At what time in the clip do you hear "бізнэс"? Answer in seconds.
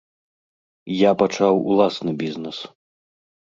2.23-2.63